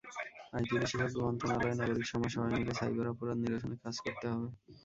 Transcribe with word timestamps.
IT 0.53 0.75
বিশেষজ্ঞ, 0.81 1.17
মন্ত্রণালয়, 1.21 1.75
নাগরিক 1.79 2.05
সমাজ—সবাই 2.11 2.51
মিলে 2.55 2.73
সাইবার 2.79 3.11
অপরাধ 3.13 3.37
নিরসনে 3.41 3.75
কাজ 3.83 3.95
করতে 4.05 4.25
হবে। 4.31 4.47